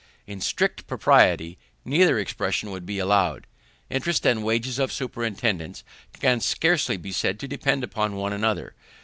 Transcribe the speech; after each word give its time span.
In 0.25 0.41
strict, 0.41 0.87
propriety, 0.87 1.59
neither 1.85 2.17
expression 2.17 2.71
would 2.71 2.87
be 2.87 2.97
allowable. 2.97 3.45
Interest, 3.91 4.25
and 4.25 4.39
the 4.39 4.43
wages 4.45 4.79
of 4.79 4.91
superintendance, 4.91 5.83
can 6.19 6.39
scarcely 6.39 6.97
be 6.97 7.11
said 7.11 7.39
to 7.39 7.47
depend 7.47 7.83
upon 7.83 8.15
one 8.15 8.33
another. 8.33 8.73